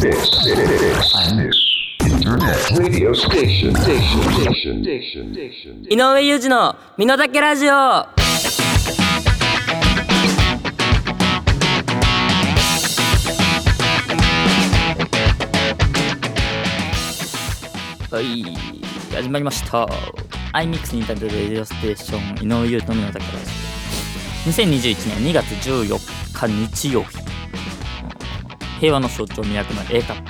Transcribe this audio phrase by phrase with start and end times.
[0.00, 0.16] Internet
[2.78, 3.74] radio station.
[3.74, 4.22] Station.
[4.32, 4.82] Station.
[4.82, 5.34] Station.
[5.34, 5.84] Station.
[5.90, 8.08] 井上裕二の身の丈ラジオは
[18.22, 18.42] い
[19.14, 19.86] 始まりました
[20.54, 23.30] iMix インターネットレディオステーション井上裕二の身の丈ラジ
[24.46, 25.98] オ2021年2月14
[26.32, 27.29] 日日曜日
[28.80, 30.22] 平和の象徴宮古の A カッ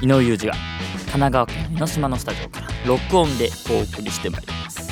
[0.00, 0.06] プ。
[0.06, 4.88] 井上裕二が神奈川県江ノ島のスタジオから録音でお送りしてまいります。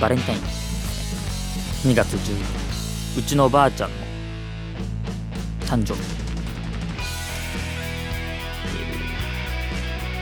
[0.00, 2.36] バレンタイン2月14
[3.16, 3.96] 日うちのばあちゃんの
[5.66, 6.00] 誕生日。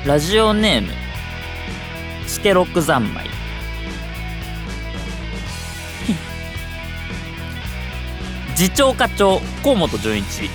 [0.05, 0.89] ラジオネーム
[2.27, 3.30] スケロック三昧。
[8.61, 10.51] 次長課長河本純一。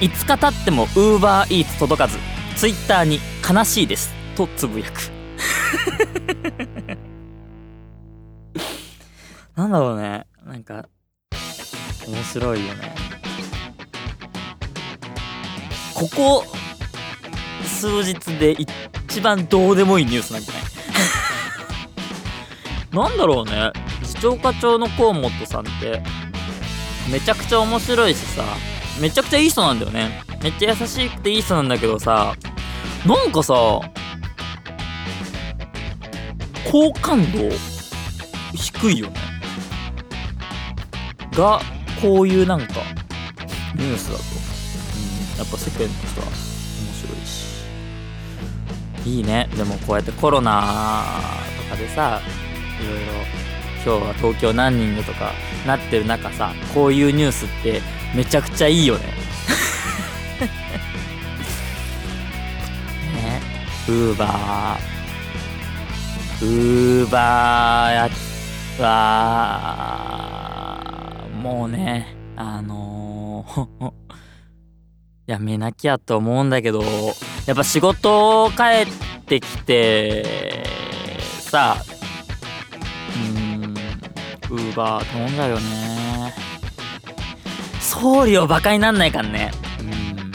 [0.00, 2.16] 5日経ってもウーバーイーツ届かず
[2.56, 5.02] ツイッターに「悲しいです」とつぶやく。
[9.56, 10.24] なんだろうね。
[10.46, 10.86] なんか
[12.08, 12.94] 面白いよね。
[15.92, 16.46] ここ
[17.66, 20.62] 数日で一番どうでもいいニュースなんじゃない？
[23.10, 23.70] なんだろうね。
[24.02, 26.02] 次長課長の河本さんって
[27.10, 28.42] めちゃくちゃ面白いしさ
[29.00, 30.22] めちゃくちゃいい人なんだよね。
[30.42, 32.34] めっちゃ優しくていい人なんだけどさ
[33.06, 33.54] なんかさ
[36.70, 37.50] 好感度
[38.54, 39.20] 低いよね。
[41.32, 41.60] が
[42.00, 42.66] こういうなんか
[43.74, 46.34] ニュースだと、うん、やっぱ世間の人は面
[46.94, 47.46] 白いし。
[49.04, 49.48] いいね。
[49.56, 51.02] でもこうやってコロナ
[51.68, 52.20] とかでさ
[52.80, 53.12] いろいろ
[53.86, 55.30] 今日は東京何人でとか
[55.64, 57.80] なってる中さこういうニュースって
[58.16, 59.04] めちゃくちゃいいよね。
[63.14, 63.40] ね。
[63.86, 64.96] ウーバー。
[66.42, 68.10] ウーバーや
[68.84, 70.82] は
[71.40, 73.92] もうねあのー
[75.32, 76.82] やめなきゃと思うんだけど
[77.46, 80.64] やっぱ仕事帰ってきて
[81.40, 81.95] さうん
[84.50, 86.34] ウーバー頼んじゃうよね。
[87.80, 89.50] 送料バカになんないかんね。
[89.80, 90.32] うん。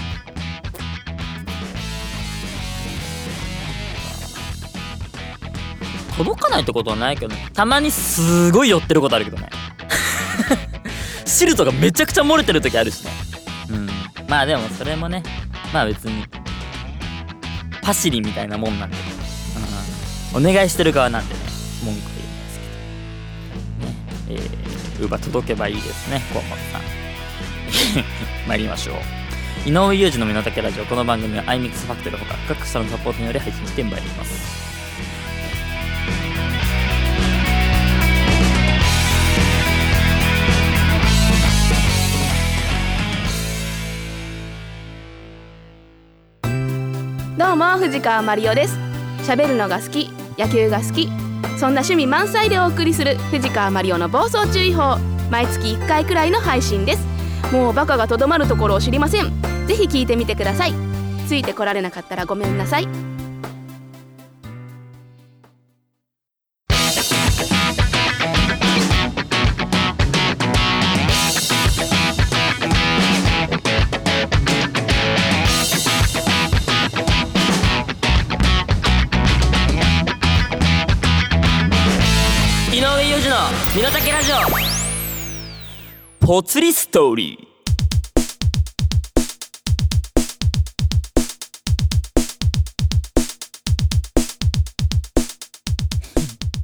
[6.17, 7.49] 届かないってことはないけどね。
[7.53, 9.49] たまにすごい寄ってることあるけどね。
[11.25, 13.11] シルトがめちゃくちゃ漏れてる時あるしね。
[13.69, 13.89] うん。
[14.27, 15.23] まあでもそれもね。
[15.73, 16.25] まあ別に
[17.81, 18.97] パシリみたいなもんなんで、
[20.35, 21.39] うん、お願いしてる側なんでね。
[21.83, 22.10] 文句
[24.31, 26.81] ええー、ウーバー届けばいいですね河本さん。
[28.47, 29.69] 参りましょう。
[29.69, 30.85] 井上裕二の身の丈ラジオ。
[30.85, 34.61] この番組は iMix ファクトリーほか各社のサポートにより配信してまいります。
[47.37, 48.77] どうも藤川マリオです。
[49.23, 51.30] 喋るのが好き野球が好き
[51.61, 54.97] そんな趣味満載でお送りする藤川マリオの暴走注意報。
[55.29, 57.05] 毎月1回くらいの配信です。
[57.53, 59.31] もうバカがとどまるところを知りません。
[59.67, 60.73] ぜひ聞いてみてください。
[61.27, 63.10] ついてこられなかったらごめんなさい。
[83.73, 84.35] 身の丈ラジオ
[86.27, 87.39] ぽつりストーリ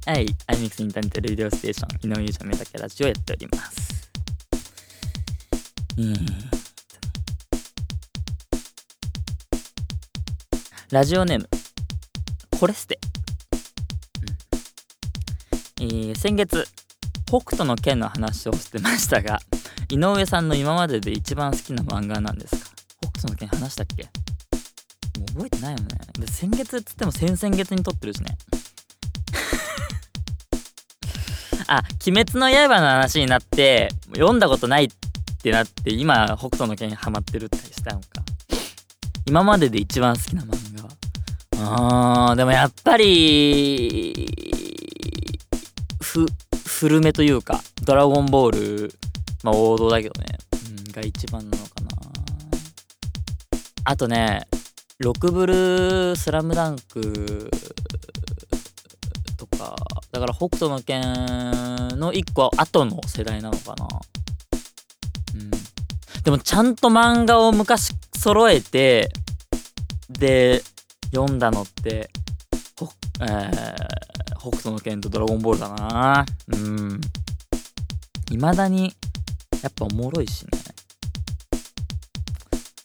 [0.06, 4.10] ー はい、アイミックスインターネットレディオステーション、井上裕二の身の丈ラジオをやっております。
[5.96, 6.14] うん。
[10.92, 11.48] ラジオネーム、
[12.60, 13.00] コレステ。
[15.80, 16.68] えー先月
[17.28, 19.40] 北斗の拳の話をしてましたが
[19.90, 22.66] 井上さんの今までで一番好きな漫画は何ですか？
[23.02, 24.04] 北斗の拳話したっけ？
[24.04, 24.10] も
[25.26, 25.86] う覚えてないよね。
[26.20, 28.38] で先月っつっても先々月に撮ってるしね。
[31.68, 34.90] あ鬼滅の刃の話になって読んだことないっ
[35.42, 38.08] てなって今北斗の拳ハマってるってしたのか。
[39.28, 40.50] 今までで一番好きな漫
[41.58, 44.26] 画あーでもやっぱり
[46.02, 46.26] ふ
[46.80, 48.94] 古めというかドラゴンボール
[49.44, 50.38] まあ王道だけどね。
[50.92, 51.88] が一番なのかな。
[53.84, 54.48] あとね
[55.04, 57.50] 6ブルスラムダンク
[59.38, 59.76] とか
[60.12, 61.02] だから北斗の拳
[62.00, 63.88] の1個後の世代なのかな。
[65.34, 65.50] うん。
[66.24, 69.10] でもちゃんと漫画を昔揃えて
[70.10, 70.62] で
[71.12, 72.10] 読んだのって
[73.20, 73.76] えー、
[74.50, 76.26] 北斗の拳とドラゴンボールだな。
[76.48, 77.02] うん。
[78.30, 78.94] 未だに
[79.62, 80.50] やっぱおもろいしね。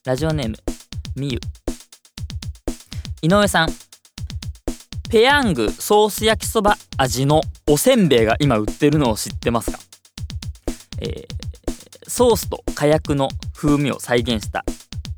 [0.04, 0.56] ラジオネーム
[1.14, 1.40] みゆ
[3.22, 3.68] 井上さん。
[5.08, 9.78] ペヤングソース焼きそば味のおせんべいが今売ってるのを知ってますか？
[11.00, 11.26] えー、
[12.08, 14.64] ソースと火薬の風味を再現した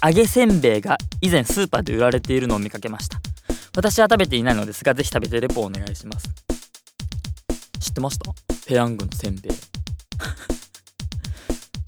[0.05, 3.21] 揚げせんべいが以前スーパーで売られているのを見かけました。
[3.77, 6.29] 私は食べていないのですがぜひ食べてレポをお願いします。
[7.81, 8.33] 知ってました？
[8.67, 9.53] ペヤングのせんべい。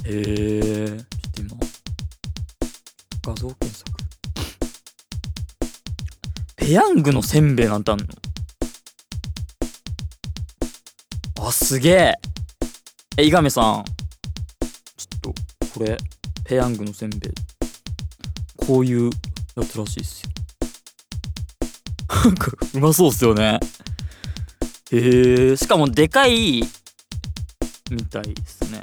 [0.05, 0.88] へえ
[1.33, 1.56] ちょっと今
[3.25, 3.85] 画像検索。
[6.56, 8.06] ペヤングのせんべいなんてあんの？
[11.41, 12.15] あすげえ。
[13.17, 13.85] え伊上さん。
[13.85, 15.35] ちょっと
[15.73, 15.97] これ
[16.44, 17.33] ペヤングのせんべい。
[18.56, 19.11] こういう
[19.56, 20.31] やつらしいっすよ。
[22.26, 23.61] なんかうまそうっすよね。
[24.90, 26.61] へえしかもでかい
[27.88, 28.82] みたいですね。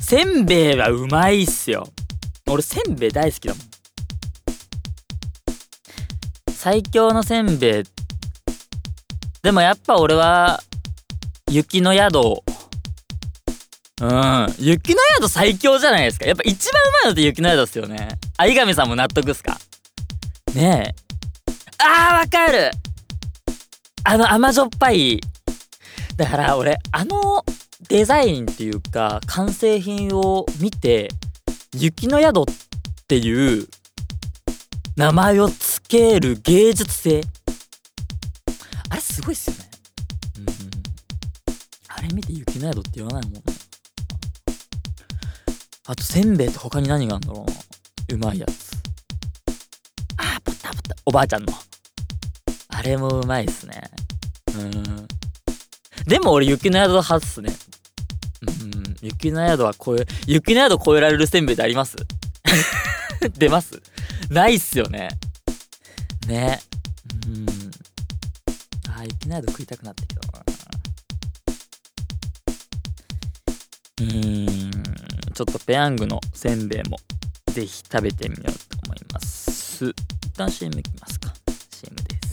[0.00, 1.86] せんべいはうまいっすよ。
[2.48, 3.62] 俺せんべい大好きだもん。
[6.50, 7.82] 最強のせんべい。
[9.42, 10.62] でもやっぱ俺は
[11.50, 12.42] 雪の宿。
[14.00, 14.46] うん。
[14.58, 16.24] 雪の宿最強じゃないですか。
[16.24, 18.08] やっぱ一番うまいのって雪の宿っすよね。
[18.38, 19.58] あ伊上さんも納得っすか？
[20.54, 20.94] ねえ。
[21.78, 22.70] あーわかる。
[24.04, 25.20] あの甘じょっぱい。
[26.16, 27.44] だから俺あの
[27.88, 31.08] デザインっていうか完成品を見て
[31.74, 32.44] 雪の宿っ
[33.08, 33.66] ていう
[34.96, 37.22] 名前をつける芸術性。
[38.90, 39.70] あれすごいっすよね。
[40.38, 40.46] うん
[41.88, 43.42] あれ見て雪の宿って言わないもんね。
[45.86, 47.54] あとせんべいって他に何があるんだろうな。
[48.14, 48.71] うまいやつ。
[51.04, 51.52] おばあちゃんの。
[52.68, 53.82] あれもうまいっすね。
[54.58, 54.82] うん。
[56.06, 57.54] でも俺雪の宿派っすね。
[58.42, 58.96] うん。
[59.00, 61.96] 雪の宿は超え雪の宿超えられるせんべいってあります？
[63.38, 63.80] 出ます？
[64.30, 65.08] ないっすよね。
[66.26, 66.60] ね。
[67.26, 67.46] うん。
[68.92, 70.44] あ雪の宿食いたくなってきたな
[74.00, 74.70] うーん。
[75.34, 76.98] ちょっとペヤングのせんべいも
[77.52, 78.71] ぜひ食べてみようと。
[80.36, 81.32] 一旦 CM いきますか。
[81.70, 82.32] CM です。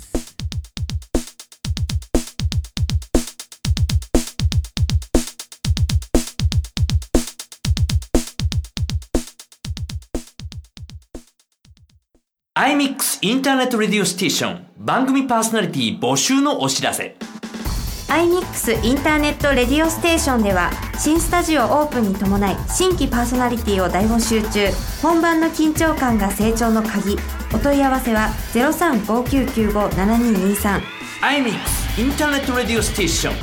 [12.54, 14.68] iMix Internet Radio Station。
[14.78, 17.16] 番組パーソナリティ募集のお知らせ。
[18.10, 24.68] iMix インターネットレディオステーションでは新スタジオオープンに伴い新規パーソナリティを大募集中。
[25.02, 27.18] 本番の緊張感が成長の鍵
[27.54, 30.82] お問い合わせは0359957223
[31.22, 33.34] アイミックスインターネットレディオステーション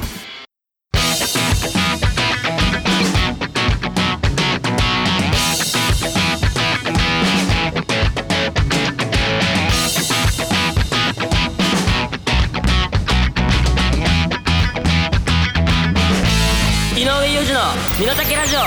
[16.96, 17.60] 井上裕二の
[18.00, 18.60] 身の丈ラジオ。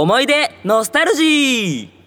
[0.00, 1.97] 思い出ノスタルジー。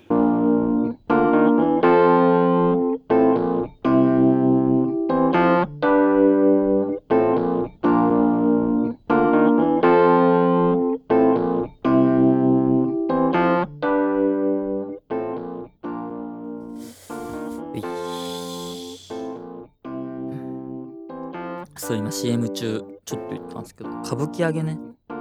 [22.11, 24.77] CM 中ちょっと言ったんですけど歌舞伎揚げね、
[25.09, 25.13] う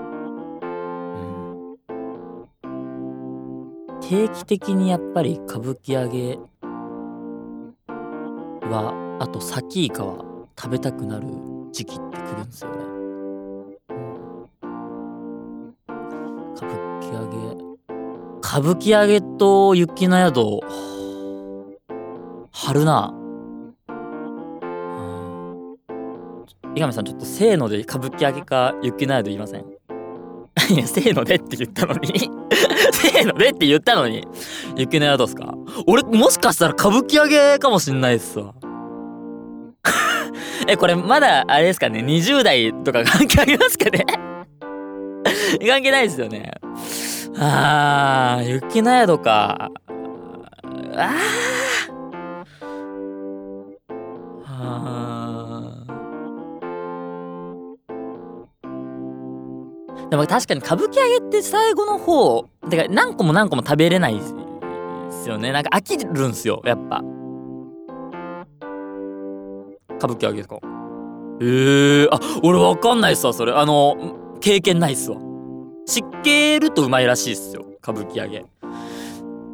[3.93, 6.39] ん、定期的にやっぱり歌舞伎揚げ
[8.69, 10.25] はあとサキイカは
[10.59, 11.27] 食べたくなる
[11.73, 12.77] 時期ってくるんですよね、
[13.91, 14.15] うん。
[16.55, 17.37] 歌舞伎揚げ。
[18.43, 20.61] 歌舞伎揚げと雪の宿
[22.51, 23.15] 春な
[26.75, 29.65] 伊上さんちょっとせーので歌舞伎揚げか雪の宿言いません？
[30.71, 32.09] いやせーのでって言ったのに。
[32.93, 34.27] せーのでって言ったのに。
[34.77, 35.55] 雪の宿っすか？
[35.87, 38.55] 俺もしかしたら歌舞伎揚げかもしんないっすわ。
[40.69, 44.05] えこれまだあれですかね？20代とか関係ありますかね？
[45.67, 46.53] 関係ないですよね。
[47.39, 49.71] あー雪の宿か。
[50.97, 51.15] あー
[54.47, 55.10] あー。
[60.11, 64.21] でも確かに歌舞伎揚げって最後の方てか何個も何個も食べれないで
[65.13, 65.53] すよね。
[65.53, 67.03] なんか飽きるんすよやっぱ。
[69.97, 70.59] 歌舞伎揚げですか。
[71.41, 73.53] えー、あ俺わかんないっすわそれ。
[73.53, 75.19] あの経験ないっすわ。
[75.87, 78.45] 湿気るとうまいらしいっすよ歌舞伎揚げ。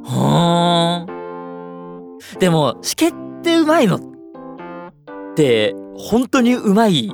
[0.04, 2.38] はーん。
[2.38, 4.00] でもしけってうまいのっ
[5.34, 7.10] て本当にうまい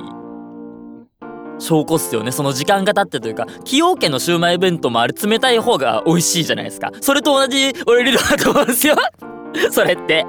[1.59, 2.31] 証拠っすよね。
[2.31, 6.91] その時間が経ってというか崎陽軒のシウマイ弁当もあれ冷たい方が美味しいじゃないですか。
[7.01, 8.95] それと同じ俺理論だと思うんですよ。
[9.71, 10.25] それって。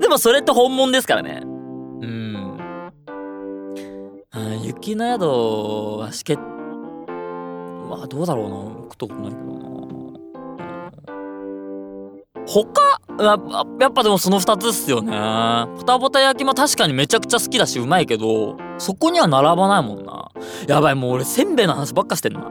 [0.00, 1.40] でもそれって本物ですからね。
[1.44, 2.58] うん。
[4.62, 8.56] 雪の宿はしけまあどうだろうな。
[8.90, 9.55] 食ったことないけど
[12.46, 13.36] 他や
[13.80, 15.12] やっぱでもその2つっすよね。
[15.78, 20.30] ポタポタ焼きも確かにめちゃくちゃ好きだしうまいけどそこには並ばないもんな。
[20.68, 22.50] やばいもう俺せんべいの話ばっかしてんな。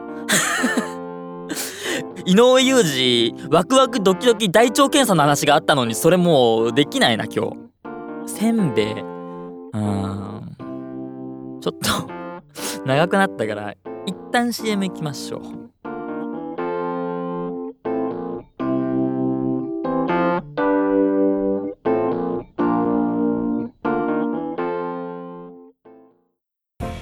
[2.26, 7.56] 井上裕二ワクワクドキドキ大腸検査の話があったのにそれもうできないな今日。
[8.26, 8.92] せんべい。
[8.92, 10.56] うーん。
[11.60, 12.10] ちょっと
[12.84, 13.74] 長くなったから
[14.04, 15.65] 一旦 CM 行きましょう。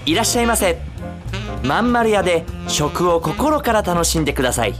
[0.07, 0.79] いらっしゃいませ。
[1.63, 4.75] まん丸屋で食を心から楽しんでください。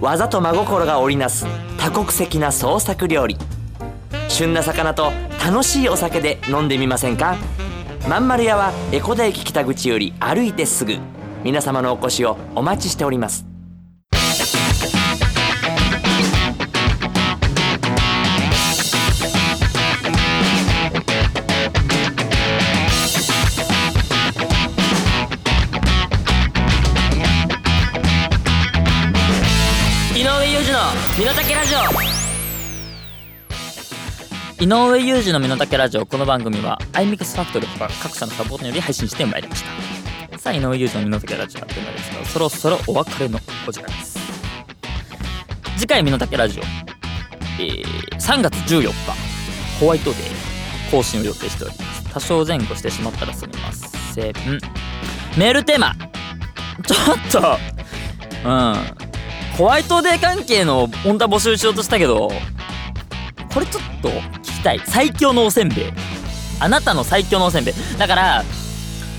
[0.00, 3.36] 技と真心が織りなす多国籍な創作料理。
[4.28, 5.12] 旬な魚と
[5.44, 7.36] 楽しいお酒で飲んでみませんか？
[8.08, 10.96] まんまる屋は江古田駅北口より歩いてすぐ。
[11.44, 13.44] 皆様のお越しをお待ちしております。
[31.18, 31.74] 身の丈ラジ
[34.58, 34.62] オ。
[34.64, 36.06] 井上裕二の身の丈ラジオ。
[36.06, 39.62] この番組は iMix ファクトリーほか各社のサポートにより配信してまいりまし
[40.32, 40.38] た。
[40.38, 44.18] さあ井上裕二の身の丈ラジオあっという間ですがそろそろお別れのお時間です。
[45.76, 46.62] 次回身の丈ラジオ、
[47.60, 48.94] えー、3月14日
[49.80, 52.14] ホワイトデー更新を予定しております。
[52.14, 54.32] 多少前後してしまったらすみません。
[55.36, 55.94] メールテーマ。
[56.86, 57.58] ちょっと
[58.48, 59.07] うん。
[59.58, 62.30] ホワイトデー関係の本当は募集しようとしたけど
[63.52, 64.80] これちょっと聞きたい。
[64.86, 65.92] 最強のおせんべい。
[66.60, 67.74] あなたの最強のおせんべい。
[67.98, 68.44] だから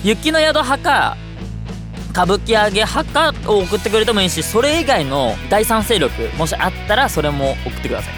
[0.02, 1.18] 雪の宿派か
[2.12, 3.04] 歌舞伎揚げ派
[3.34, 8.14] かを送ってくれてもいいしそれ以外の第三勢力もしあったらそれも送ってください。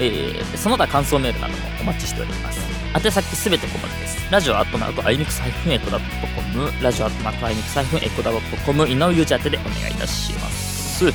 [0.00, 2.60] えー、その他感想メールなどもお待ちしております。
[2.94, 4.30] 宛先すべて小文字です。
[4.30, 6.70] ラジオアットマークアイミックスハイフンエコダットコム。
[6.80, 8.86] ラジオアットマークアイミクスハイフンエコダットコム。
[8.86, 10.67] 井上裕二宛てでお願いいたします。
[11.06, 11.12] うん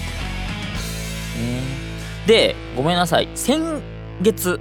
[2.28, 3.28] でごめんなさい。
[3.36, 3.82] 先
[4.22, 4.60] 月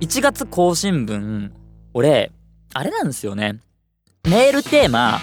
[0.00, 1.52] 1月更新分
[1.92, 2.32] 俺
[2.72, 3.60] あれなんですよね。
[4.24, 5.20] メールテーマ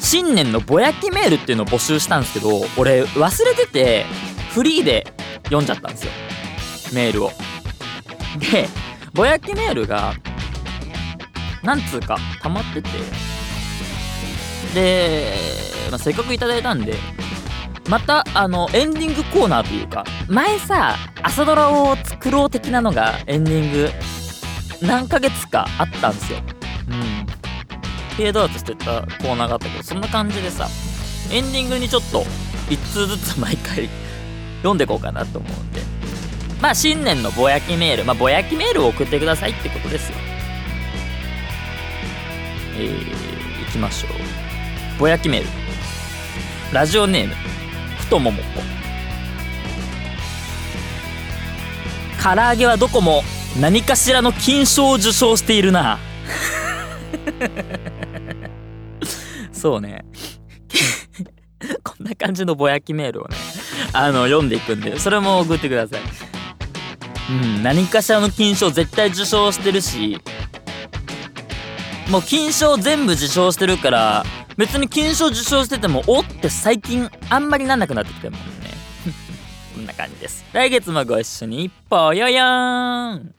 [0.00, 4.04] 新年のぼやきメールっていうのを募集したんですけど俺忘れてて
[4.50, 5.04] フリーで
[5.44, 6.12] 読んじゃったんですよ。
[6.94, 7.30] メールを。
[8.52, 8.68] で
[9.14, 10.14] ぼやきメールが
[11.62, 12.88] なんつうか溜まってて。
[14.74, 15.34] で、
[15.90, 16.94] まあ、せっかくいただいたんで
[17.88, 23.88] またあのエンディングコーナーというか前さ朝ドラを作ろう的なのがエンディング
[24.86, 26.38] 何ヶ月かあったんですよ。
[26.88, 27.26] うん。
[28.16, 30.68] フェードアウトしてたコーナーがあったけどそんな感じでさ
[31.30, 32.24] エンディングにちょっと
[32.68, 33.88] 1通ずつ毎回
[34.58, 35.80] 読んでいこうかなと思うんで。
[36.60, 38.04] まあ新年のぼやきメール。
[38.04, 40.16] まあぼやきメールを送ってくださいってことですよ。
[42.76, 44.98] えー、いきましょう。
[44.98, 45.48] ぼやきメール。
[46.72, 47.41] ラジオネーム
[48.12, 48.42] 太もも。
[48.42, 48.44] こ
[52.22, 53.22] 唐揚げはどこも
[53.58, 55.98] 何かしらの金賞を受賞しているな。
[59.50, 60.04] そうね。
[61.82, 63.36] こんな感じのぼやきメールをね
[63.94, 66.00] あの読んでいくんでそれも送ってください。
[67.30, 70.20] うん何かしらの金賞絶対受賞してるし
[72.10, 74.26] もう金賞全部受賞してるから
[74.56, 78.46] 別に金賞受賞しててもおって最近あんまりなんなくなってきてるもんね。
[79.74, 80.44] こんな感じです。
[80.52, 83.34] 来月もご一緒にぽよよーん。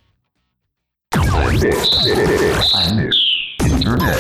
[1.14, 4.18] This, this, Internet